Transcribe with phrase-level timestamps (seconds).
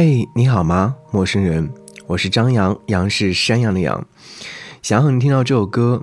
[0.00, 1.68] 嘿，你好吗，陌生人？
[2.06, 4.06] 我是张扬，杨是山羊的羊。
[4.80, 6.00] 想要你听到这首歌，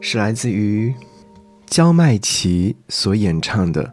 [0.00, 0.94] 是来自于
[1.66, 3.84] 焦麦琪所演唱的《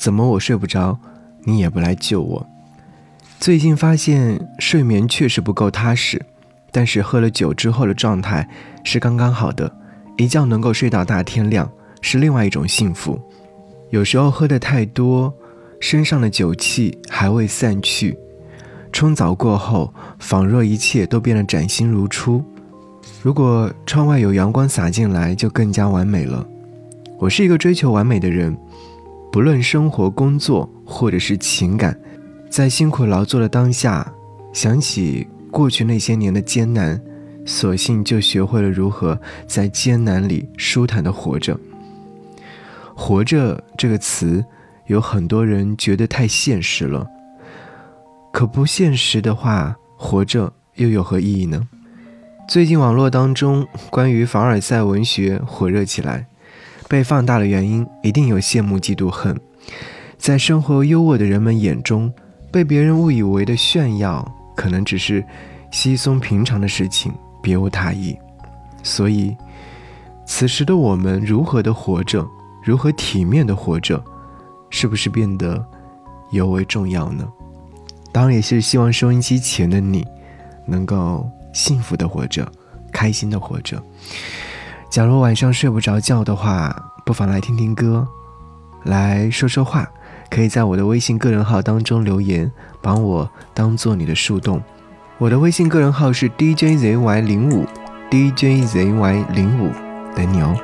[0.00, 0.98] 怎么我睡不着，
[1.44, 2.40] 你也不来救我》。
[3.38, 6.24] 最近发现睡眠确实不够踏实，
[6.70, 8.48] 但是喝了酒之后的状态
[8.82, 9.70] 是刚刚好的，
[10.16, 11.70] 一觉能够睡到大天亮
[12.00, 13.20] 是另外一种幸福。
[13.90, 15.30] 有时候喝的太多。
[15.84, 18.16] 身上的酒气还未散去，
[18.92, 22.44] 冲澡过后，仿若一切都变得崭新如初。
[23.22, 26.46] 如果窗外有阳光洒进来，就更加完美了。
[27.18, 28.56] 我是一个追求完美的人，
[29.32, 31.98] 不论生活、工作或者是情感，
[32.50, 34.12] 在辛苦劳作的当下，
[34.52, 37.00] 想起过去那些年的艰难，
[37.46, 41.58] 索性就学会了如何在艰难里舒坦的活着。
[42.94, 44.44] 活着这个词。
[44.86, 47.06] 有很多人觉得太现实了，
[48.32, 51.68] 可不现实的话，活着又有何意义呢？
[52.48, 56.26] 最近网络当中关于凡尔赛文学火热起来，
[56.88, 59.38] 被放大的原因一定有羡慕、嫉妒、恨。
[60.16, 62.12] 在生活优渥的人们眼中，
[62.50, 65.22] 被别人误以为的炫耀，可能只是
[65.70, 68.16] 稀松平常的事情，别无他意。
[68.82, 69.36] 所以，
[70.26, 72.26] 此时的我们如何的活着，
[72.64, 74.02] 如何体面的活着？
[74.70, 75.62] 是不是变得
[76.30, 77.28] 尤为重要呢？
[78.12, 80.06] 当然也是希望收音机前的你
[80.66, 82.46] 能够幸福的活着，
[82.92, 83.82] 开心的活着。
[84.90, 88.06] 假如晚上睡不着觉的话，不妨来听听歌，
[88.84, 89.88] 来说说话。
[90.30, 94.62] 可以在我的微信个人号当中留言，把我当做你的树洞。
[95.18, 97.66] 我的微信个人号是 DJZY 零五
[98.10, 99.70] ，DJZY 零五，
[100.16, 100.56] 等你哦。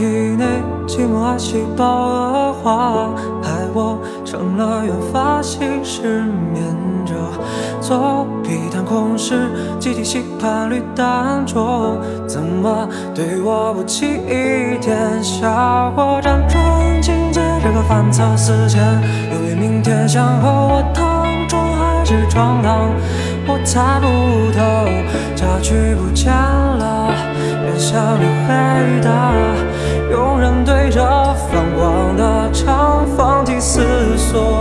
[0.00, 0.46] 体内
[0.86, 3.10] 寂寞癌细胞恶化，
[3.42, 6.22] 害我成了原发性失
[6.54, 6.64] 眠
[7.04, 7.12] 者。
[7.82, 16.18] 左臂弹空时，集体吸盘率淡浊，怎么对我不起一点效果？
[16.22, 18.82] 辗转情节这个反侧思前，
[19.30, 20.82] 由于明天想和我，
[22.30, 22.88] 闯荡，
[23.46, 24.06] 我猜不
[24.56, 24.86] 透，
[25.34, 27.12] 家具不见了，
[27.66, 29.32] 远向你回答。
[30.10, 33.82] 有人对着泛黄的长方体思
[34.16, 34.59] 索，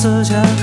[0.00, 0.59] 时间。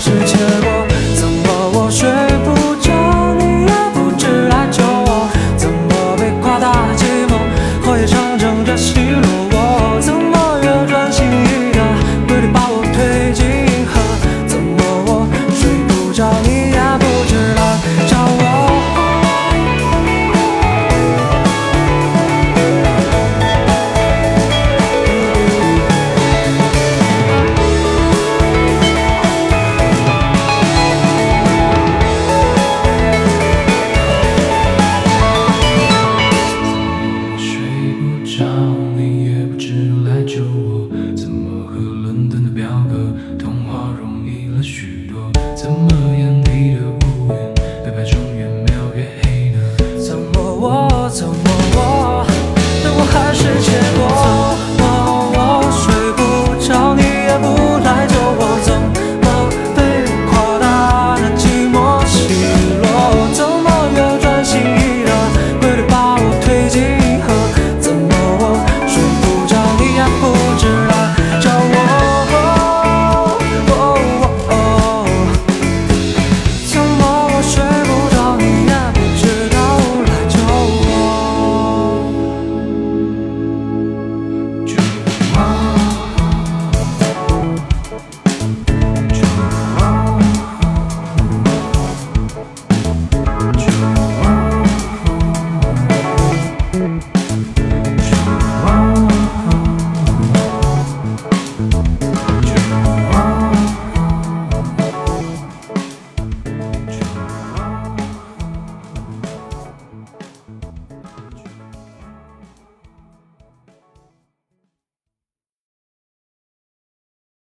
[0.00, 0.39] 时间